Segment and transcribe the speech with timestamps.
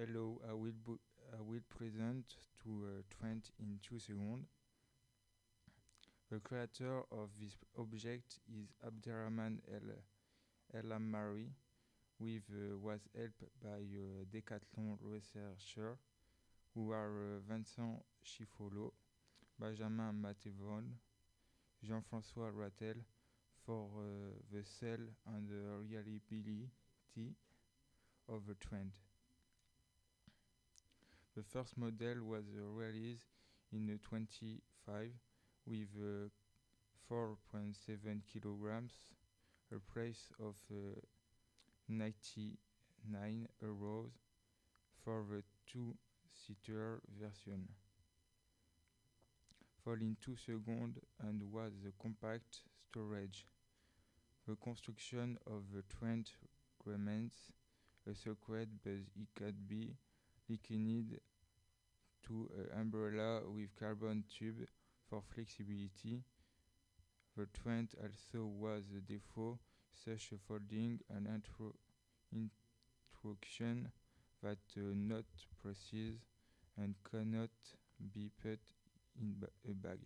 [0.00, 0.72] Hello, I will,
[1.30, 2.24] I will present
[2.62, 4.46] to uh, Trent in two seconds.
[6.32, 9.92] The creator of this object is Abderrahman El,
[10.74, 11.50] El Amari,
[12.18, 15.98] with uh, was helped by uh, Decathlon researchers
[16.74, 18.92] who are Vincent Chifolo,
[19.60, 20.96] Benjamin Matevon,
[21.84, 22.96] Jean-François Rattel
[23.66, 23.86] for
[24.50, 26.70] the cell and the reliability
[28.30, 28.92] of the trend.
[31.40, 33.24] The first model was uh, released
[33.72, 35.10] in 25
[35.66, 36.28] with uh,
[37.10, 38.92] 4.7 kilograms,
[39.74, 41.00] a price of uh,
[41.88, 44.10] 99 euros
[45.02, 47.70] for the two-seater version.
[49.82, 53.46] Fall in two seconds and was the compact storage.
[54.46, 56.32] The construction of the Trent
[56.84, 57.32] remains
[58.06, 59.94] a secret, but it can be
[60.50, 61.20] likened
[62.26, 64.66] to an umbrella with carbon tube
[65.08, 66.22] for flexibility.
[67.36, 69.58] The Trent also was a default,
[70.04, 71.74] such a folding and intro
[72.32, 73.90] introduction
[74.42, 75.24] that uh, not
[75.62, 76.20] precise
[76.76, 77.50] and cannot
[78.12, 78.60] be put
[79.20, 80.00] in ba a bag.